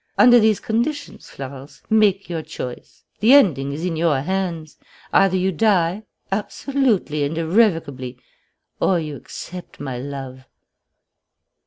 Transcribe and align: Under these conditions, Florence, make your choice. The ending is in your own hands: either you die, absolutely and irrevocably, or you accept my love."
Under 0.17 0.39
these 0.39 0.59
conditions, 0.59 1.29
Florence, 1.29 1.83
make 1.87 2.27
your 2.27 2.41
choice. 2.41 3.03
The 3.19 3.33
ending 3.33 3.71
is 3.71 3.85
in 3.85 3.95
your 3.95 4.17
own 4.17 4.23
hands: 4.23 4.79
either 5.13 5.37
you 5.37 5.51
die, 5.51 6.05
absolutely 6.31 7.23
and 7.23 7.37
irrevocably, 7.37 8.17
or 8.79 8.99
you 8.99 9.15
accept 9.15 9.79
my 9.79 9.99
love." 9.99 10.47